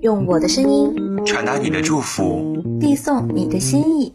[0.00, 0.94] 用我的声音
[1.24, 4.12] 传达你的祝福，递送你的心意，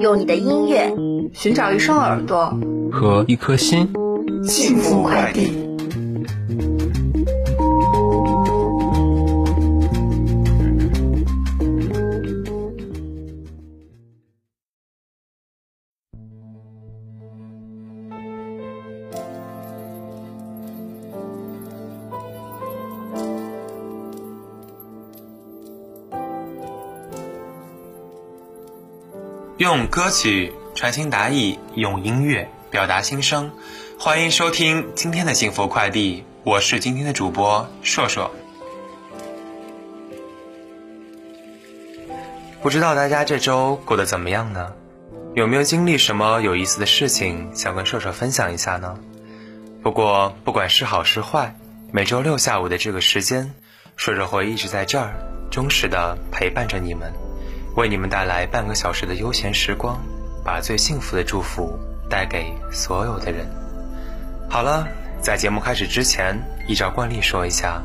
[0.00, 0.94] 用你的音乐
[1.32, 2.56] 寻找一双耳朵
[2.90, 3.88] 和一颗心，
[4.44, 5.63] 幸福快递。
[29.64, 33.50] 用歌曲传情达意，用音乐表达心声。
[33.98, 38.30] 欢迎收听今天的幸福快递，我是今天的主播硕硕。
[42.60, 44.70] 不知道大家这周过得怎么样呢？
[45.34, 48.98] 有没有经历什么有意思的事情想跟硕硕分享一下呢？
[49.82, 51.56] 不过不管是好是坏，
[51.90, 53.54] 每周六下午的这个时间，
[53.96, 55.14] 硕硕会一直在这儿，
[55.50, 57.10] 忠实的陪伴着你们。
[57.76, 60.00] 为你们带来半个小时的悠闲时光，
[60.44, 63.46] 把最幸福的祝福带给所有的人。
[64.48, 64.86] 好了，
[65.20, 67.82] 在节目开始之前，依照惯例说一下，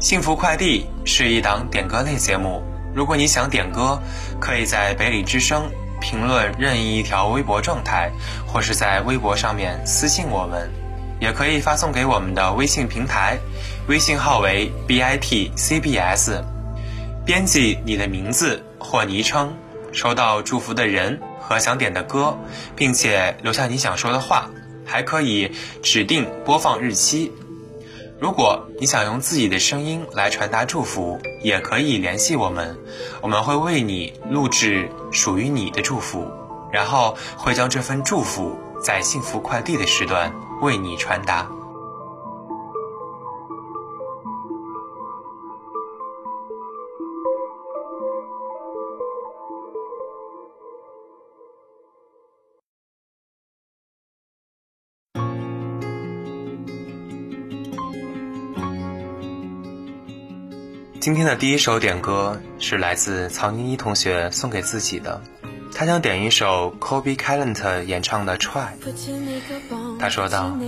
[0.00, 2.62] 幸福快递是一档点歌类节目。
[2.94, 4.00] 如果你想点歌，
[4.38, 5.68] 可以在北理之声
[6.00, 8.10] 评论任意一条微博状态，
[8.46, 10.70] 或是在微博上面私信我们，
[11.18, 13.36] 也可以发送给我们的微信平台，
[13.88, 16.44] 微信号为 b i t c b s，
[17.24, 18.62] 编辑你的名字。
[18.78, 19.56] 或昵称，
[19.92, 22.36] 收到祝福的人和想点的歌，
[22.74, 24.50] 并且留下你想说的话，
[24.84, 27.32] 还可以指定播放日期。
[28.18, 32.78] 如果你想用自己的声音来传达祝福，也可以联系我们，
[33.20, 36.30] 我们会为你录制属于你的祝福，
[36.72, 40.32] 然后会将这份祝福在幸福快递的时段
[40.62, 41.50] 为你传达。
[61.06, 65.22] 今天的第一首点歌是来自曹宁一同学送给自己的，
[65.72, 68.66] 他想点一首 Kobe Calent 演唱的《Try》。
[70.00, 70.58] 他说道：“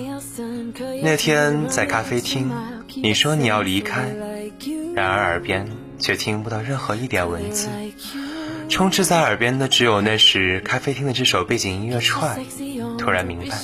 [1.02, 2.52] 那天在咖啡厅，
[2.94, 4.14] 你说你要离开，
[4.94, 5.66] 然而耳边
[5.98, 7.68] 却听不到任何一点文字，
[8.68, 12.38] 充斥在耳边的只有那时咖啡厅的这首背景音乐《Try》。
[12.96, 13.58] 突然明白，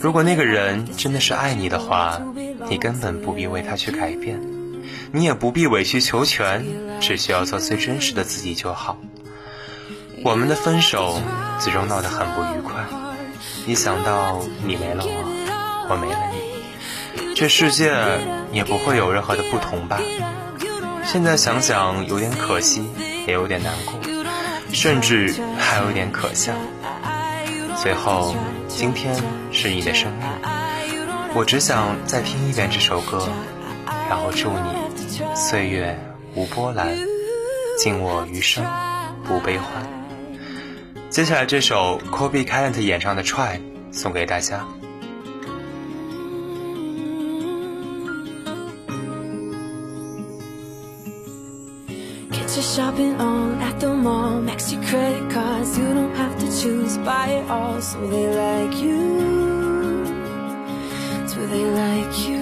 [0.00, 2.20] 如果那个人真的是爱你的话，
[2.68, 4.40] 你根本不必为他去改变。”
[5.14, 6.66] 你也不必委曲求全，
[7.00, 8.96] 只需要做最真实的自己就好。
[10.24, 11.22] 我们的分手
[11.60, 12.84] 最终闹得很不愉快，
[13.64, 17.94] 一想到你没了我，我没了你，这世界
[18.50, 20.00] 也不会有任何的不同吧？
[21.04, 22.84] 现在想想有点可惜，
[23.28, 23.94] 也有点难过，
[24.72, 26.52] 甚至还有点可笑。
[27.80, 28.34] 最后，
[28.66, 29.14] 今天
[29.52, 30.24] 是你的生日，
[31.36, 33.28] 我只想再听一遍这首歌，
[34.08, 34.83] 然后祝你。
[35.34, 35.98] 岁月
[36.34, 36.96] 无波澜，
[37.78, 38.64] 敬我余生
[39.24, 39.86] 不悲欢。
[41.10, 43.56] 接下来这首 Kobe Calent 演唱的《Try》
[43.92, 44.64] 送给大家。
[52.74, 55.78] shopping on at the mall, max your credit cards.
[55.78, 57.80] You don't have to choose, buy it all.
[57.80, 60.04] So they like you.
[61.28, 62.33] Do they like you?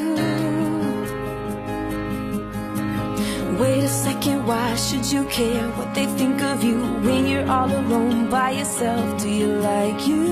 [4.22, 8.52] Second, why should you care what they think of you when you're all alone by
[8.52, 9.20] yourself?
[9.20, 10.24] Do you like you?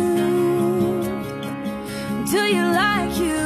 [2.31, 3.43] Do you like you?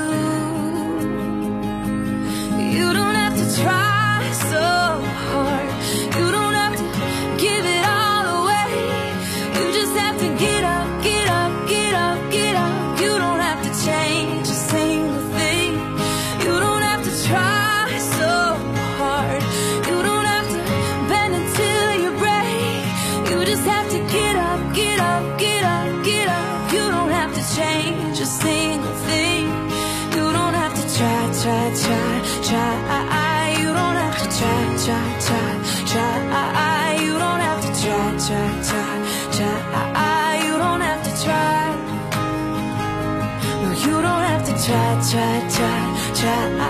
[2.77, 3.94] You don't have to try
[45.15, 46.64] try, try, try.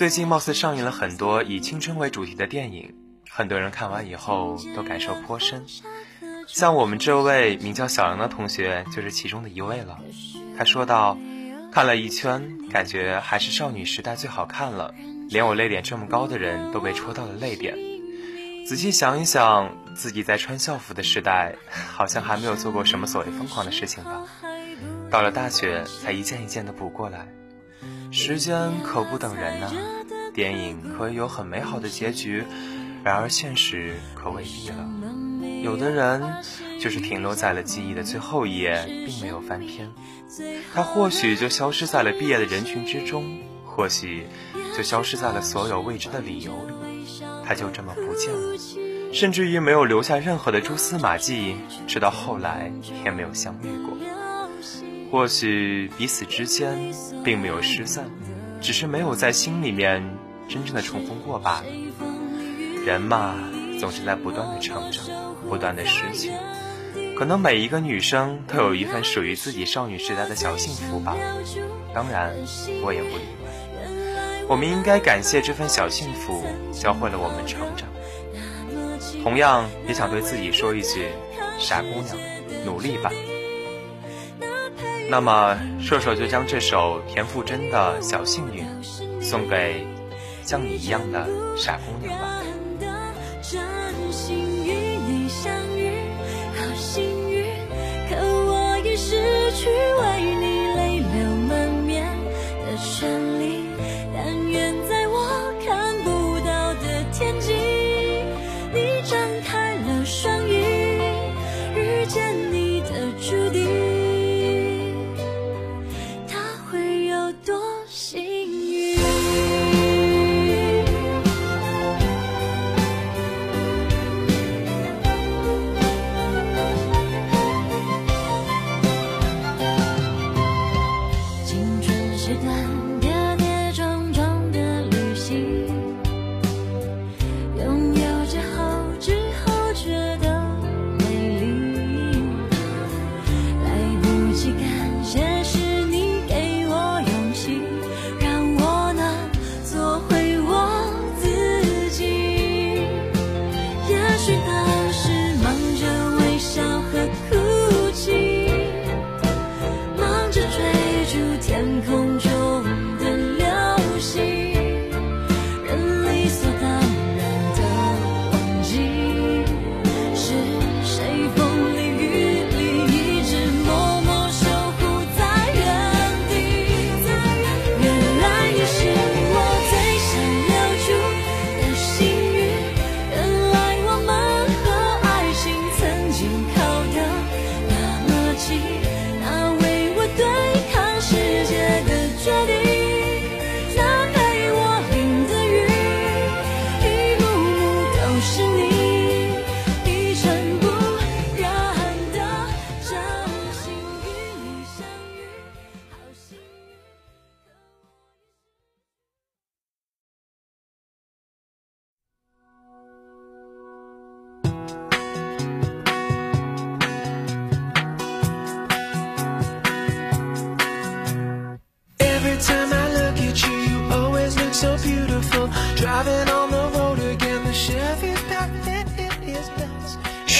[0.00, 2.94] 最近貌似上映了很多以青春为主题的电影，
[3.28, 5.66] 很多人看完以后都感受颇深。
[6.46, 9.98] 像我们这位名叫小杨的同学就是其中的一位了。
[10.56, 11.18] 他说道
[11.70, 14.94] ：“看了一圈，感觉还是少女时代最好看了，
[15.28, 17.76] 连我泪点这么高的人都被戳到了泪点。
[18.66, 21.56] 仔细想一想，自己在穿校服的时代，
[21.92, 24.24] 好像还没有做过什么所谓疯狂的事情吧？
[25.10, 27.28] 到了大学，才一件一件的补过来。”
[28.10, 29.70] 时间可不等人呐，
[30.34, 32.44] 电影可以有很美好的结局，
[33.04, 34.88] 然而现实可未必了。
[35.62, 36.22] 有的人
[36.80, 39.90] 就是停留在了记忆的最后一页，并没有翻篇，
[40.74, 44.26] 他或许就消失在了毕业的人群之中，或许
[44.76, 48.58] 就消失在了所有未知的理由里，他就这么不见了，
[49.12, 51.56] 甚至于没有留下任何的蛛丝马迹，
[51.86, 52.72] 直到后来
[53.04, 53.96] 也没有相遇过。
[55.10, 56.78] 或许彼此之间
[57.24, 58.08] 并没有失散，
[58.60, 60.16] 只是没有在心里面
[60.48, 61.64] 真正的重逢过罢了。
[62.86, 63.34] 人嘛，
[63.78, 65.04] 总是在不断的成长，
[65.48, 66.30] 不断的失去。
[67.16, 71.16] 可能每一个女生都有一份属于自己少女时代的小幸福吧。
[71.94, 72.34] 当然，
[72.82, 74.46] 我也不例外。
[74.48, 77.88] 我们应该感谢这份小幸福，教会了我们成长。
[79.22, 81.08] 同样，也想对自己说一句：
[81.58, 82.16] 傻姑娘，
[82.64, 83.12] 努力吧。
[85.10, 88.64] 那么，射手就将这首田馥甄的小幸运
[89.20, 89.84] 送给
[90.44, 92.40] 像你一样的傻姑娘吧。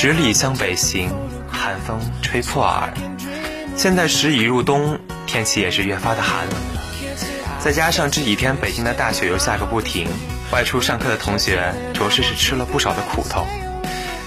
[0.03, 1.11] 十里向北行，
[1.47, 2.91] 寒风吹破耳。
[3.77, 6.81] 现在时已入冬，天气也是越发的寒冷了。
[7.59, 10.09] 再加上这几天北京的大雪又下个不停，
[10.53, 13.47] 外出上课的同学着实是吃了不少的苦头。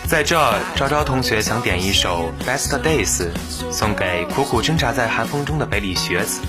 [0.08, 0.38] 在这，
[0.75, 3.24] 昭昭同学想点一首《Best Days》，
[3.72, 6.42] 送给苦苦挣扎在寒风中的北理学子。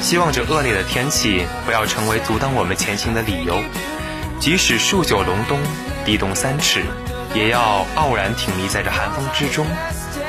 [0.00, 3.62] 希望这恶劣的天气不要成为阻挡我们前行的理由。
[4.40, 5.60] 即使数九隆冬，
[6.06, 6.82] 地冻三尺。
[7.36, 9.66] 也要傲然挺立在这寒风之中，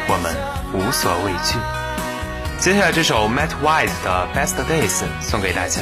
[0.09, 0.35] 我们
[0.73, 1.57] 无所畏惧。
[2.59, 5.79] 接下来这首 Matt White 的 Best Days 送给大家，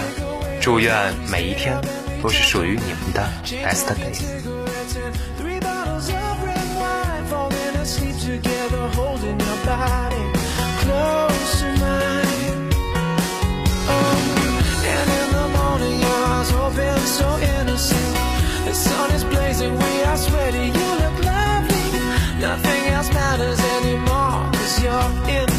[0.61, 1.81] 祝愿每一天
[2.21, 4.21] 都是属于你们的 Best Days。
[22.45, 25.54] Nothing else matters anymore, cause you're in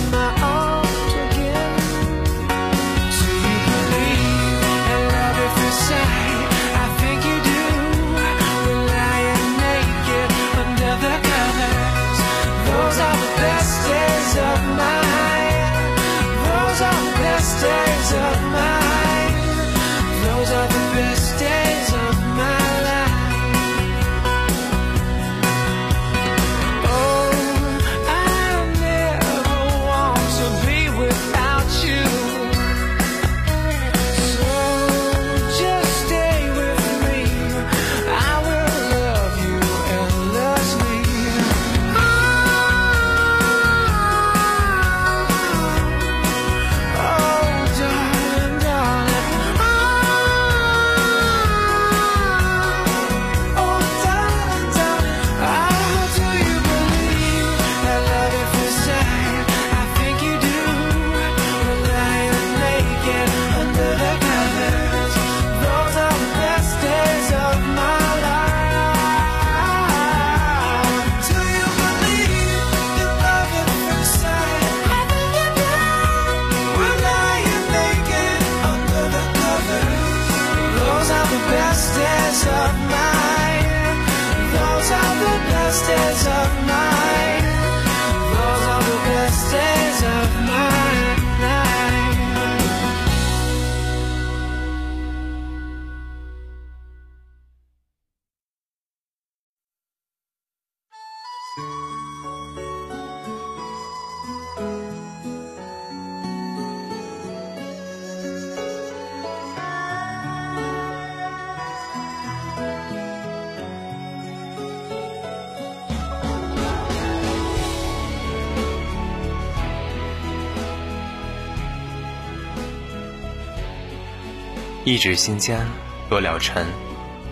[124.87, 125.66] 一指心间
[126.09, 126.64] 落了尘，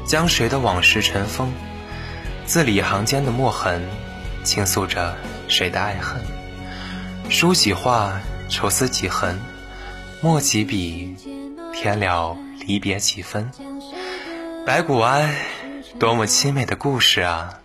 [0.04, 1.52] 将谁的往事尘封？
[2.44, 3.80] 字里行间的墨痕，
[4.42, 6.20] 倾诉着谁的爱恨？
[7.30, 9.38] 书几画，愁思几痕，
[10.20, 11.14] 墨几笔，
[11.72, 13.48] 添了离别几分。
[14.66, 15.32] 白骨哀，
[16.00, 17.60] 多么凄美的故事啊！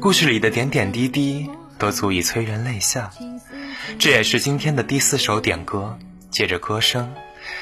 [0.00, 3.10] 故事里的点点滴滴，都足以催人泪下。
[3.98, 5.98] 这也是今天的第四首点歌，
[6.30, 7.12] 借着歌声。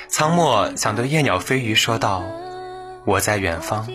[0.09, 2.25] 苍墨想对夜鸟飞鱼说道
[3.07, 3.87] ：“我在远方，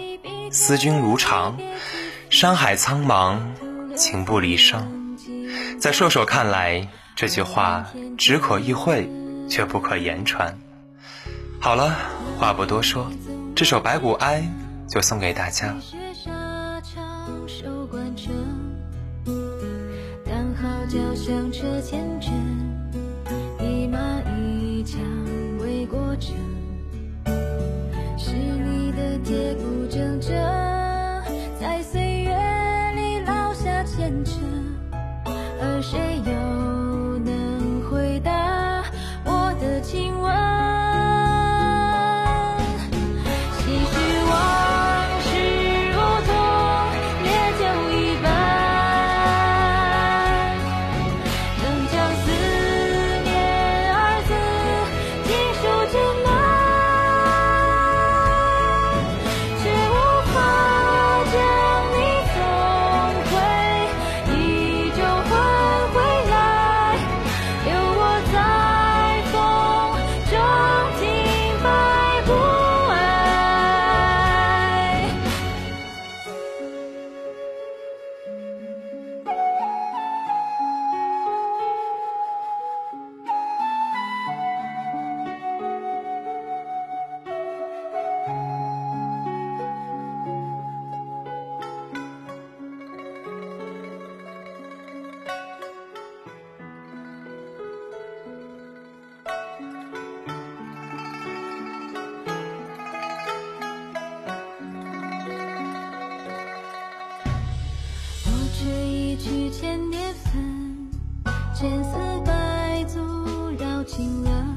[0.51, 1.57] 思君如常。
[2.29, 3.39] 山海苍茫，
[3.95, 4.83] 情不离殇。”
[5.79, 7.85] 在硕硕看来，这句话
[8.17, 9.09] 只可意会，
[9.49, 10.57] 却不可言传。
[11.59, 11.95] 好了，
[12.37, 13.11] 话不多说，
[13.55, 14.41] 这首《白骨哀》
[14.91, 15.75] 就送给大家。
[111.65, 112.99] 千丝百阻
[113.57, 114.55] 绕晴了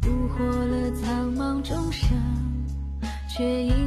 [0.00, 2.16] 捕获了苍茫众生
[3.28, 3.81] 却已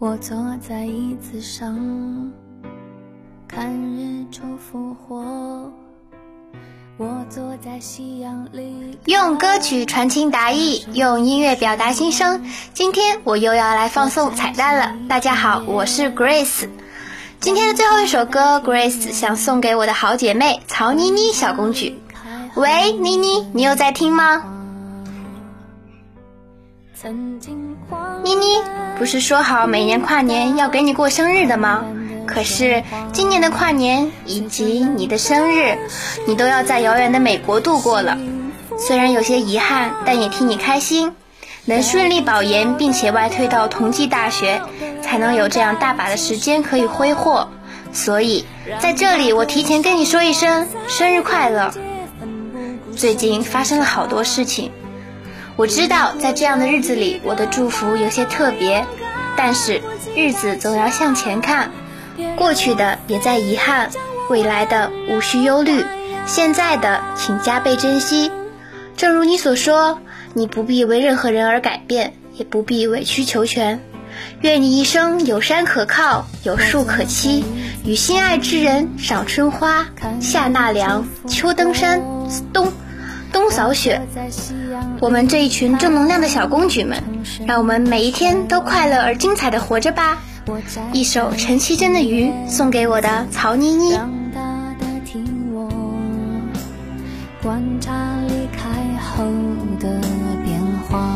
[0.00, 1.74] 我坐在椅子上，
[3.48, 5.72] 看日出复活。
[6.96, 12.44] 我坐在夕阳里，用歌曲传情达意，用音乐表达心声。
[12.74, 14.94] 今天我又要来放送彩蛋了。
[15.08, 16.68] 大家好，我是 Grace。
[17.40, 21.98] 今天的最后一首歌，Grace 想送给我的好姐妹曹妮妮小公举。
[22.54, 24.44] 喂，妮妮，你有在听吗？
[26.94, 27.67] 曾经荒
[28.22, 28.62] 妮妮，
[28.98, 31.84] 不是说好每年跨年要给你过生日的吗？
[32.26, 35.78] 可是今年的跨年以及你的生日，
[36.26, 38.18] 你都要在遥远的美国度过了。
[38.78, 41.14] 虽然有些遗憾，但也替你开心，
[41.64, 44.60] 能顺利保研并且外推到同济大学，
[45.02, 47.48] 才能有这样大把的时间可以挥霍。
[47.92, 48.44] 所以
[48.78, 51.72] 在这里，我提前跟你说一声生日快乐。
[52.94, 54.70] 最近发生了好多事情。
[55.58, 58.86] 我知道，在这样的日子里，我的祝福有些特别，
[59.36, 59.82] 但是
[60.14, 61.72] 日子总要向前看，
[62.36, 63.90] 过去的别再遗憾，
[64.30, 65.84] 未来的无需忧虑，
[66.26, 68.30] 现在的请加倍珍惜。
[68.96, 69.98] 正如你所说，
[70.32, 73.80] 你不必为任何人而改变，也不必委曲求全。
[74.42, 77.42] 愿你一生有山可靠，有树可栖，
[77.84, 79.88] 与心爱之人赏春花，
[80.20, 82.00] 夏纳凉，秋登山，
[82.52, 82.72] 冬。
[83.32, 84.00] 冬扫雪，
[85.00, 87.02] 我们这一群正能量的小公举们，
[87.46, 90.18] 让我们每一天都快乐而精彩的活着吧！
[90.92, 93.98] 一首陈绮贞的《鱼》送给我的曹妮妮。
[97.40, 97.92] 观察
[98.26, 98.68] 离开
[99.00, 99.24] 后
[99.78, 99.88] 的
[100.44, 101.08] 变化，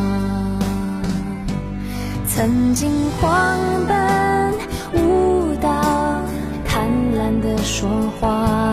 [2.26, 4.54] 曾经狂奔
[4.94, 6.22] 舞蹈，
[6.64, 8.71] 贪婪的说话，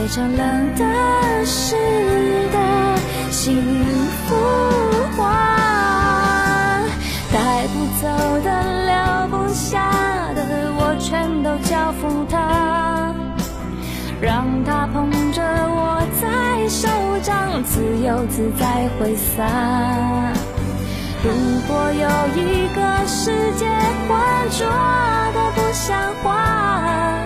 [0.00, 1.76] 带着冷的、湿
[2.50, 2.58] 的、
[3.30, 3.54] 幸
[4.26, 4.34] 福
[5.14, 6.80] 花，
[7.30, 8.08] 带不走
[8.42, 8.48] 的、
[8.86, 9.92] 留不下
[10.34, 13.14] 的，我全都交付他，
[14.22, 16.88] 让他捧着我，在手
[17.22, 19.44] 掌自由自在挥洒。
[21.22, 21.30] 如
[21.68, 22.08] 果有
[22.40, 23.68] 一个世界
[24.08, 24.18] 浑
[24.50, 24.66] 浊
[25.34, 27.19] 得不像话。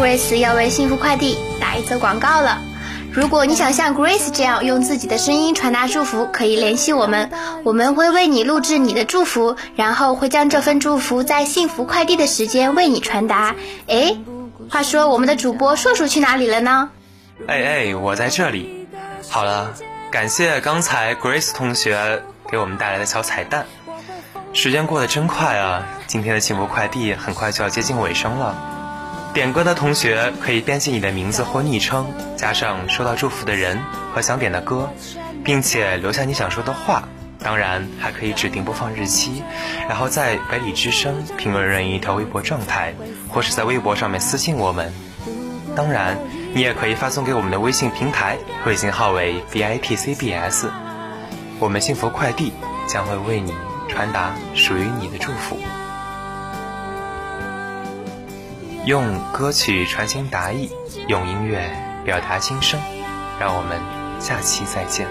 [0.00, 2.58] ，Grace 要为幸福快递打一则广告了。
[3.12, 7.30] 如果你想像 Grace 这样用自己的声音传达祝福，可以联系我们，
[7.64, 13.54] 我们会为你录制你的祝福，然后会将这份祝福在幸福快递的时间为你传达。
[13.88, 14.18] 诶，
[14.70, 16.88] 话说我们的主播硕硕去哪里了呢？
[17.46, 18.88] 哎哎，我在这里。
[19.28, 19.74] 好了，
[20.10, 23.66] 感谢刚才 Grace 同学给我们带来的小彩蛋。
[24.54, 25.86] 时间过得真快啊！
[26.06, 28.79] 今天的幸福快递很快就要接近尾声了。
[29.32, 33.80] 点歌的同学可以编辑你的名字或昵称，加上收到祝福的人
[34.12, 34.90] 和想点的歌，
[35.44, 37.08] 并且留下你想说的话。
[37.38, 39.42] 当然，还可以指定播放日期，
[39.88, 42.92] 然后在“百里之声”评论任意一条微博状态，
[43.28, 44.92] 或是在微博上面私信我们。
[45.76, 46.18] 当然，
[46.52, 50.66] 你也可以发送给我们的微信平台，微信号为 VIPCBS。
[51.60, 52.52] 我们幸福快递
[52.88, 53.54] 将会为你
[53.88, 55.56] 传达属于你的祝福。
[58.86, 60.70] 用歌曲传情达意，
[61.06, 61.70] 用音乐
[62.04, 62.80] 表达心声。
[63.38, 63.80] 让我们
[64.20, 65.06] 下期再见。